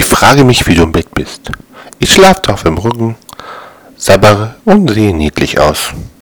ich 0.00 0.06
frage 0.06 0.44
mich, 0.44 0.66
wie 0.66 0.74
du 0.74 0.84
im 0.84 0.92
Bett 0.92 1.14
bist. 1.14 1.52
Ich 1.98 2.10
schlafe 2.10 2.40
drauf 2.40 2.64
im 2.64 2.78
Rücken, 2.78 3.16
sabbere 3.98 4.54
und 4.64 4.88
sehe 4.88 5.14
niedlich 5.14 5.58
aus. 5.58 5.92